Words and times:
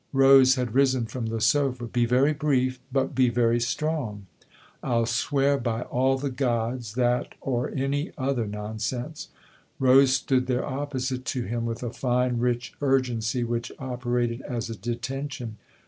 Rose 0.13 0.55
had 0.55 0.73
risen 0.73 1.05
from 1.05 1.27
the 1.27 1.39
sofa." 1.39 1.85
Be 1.85 2.07
very 2.07 2.33
brief 2.33 2.79
but 2.91 3.13
be 3.13 3.29
very 3.29 3.59
strong."" 3.59 4.25
I'll 4.83 5.05
swear 5.05 5.59
by 5.59 5.83
all 5.83 6.17
the 6.17 6.31
gods 6.31 6.95
that 6.95 7.35
or 7.39 7.69
any 7.69 8.11
other 8.17 8.47
nonsense." 8.47 9.27
Rose 9.77 10.13
stood 10.15 10.47
there 10.47 10.65
opposite 10.65 11.23
to 11.25 11.43
him 11.43 11.67
with 11.67 11.83
a 11.83 11.93
fine, 11.93 12.39
rich 12.39 12.73
urgency 12.81 13.43
which 13.43 13.71
operated 13.77 14.41
as 14.49 14.71
a 14.71 14.75
detention. 14.75 15.57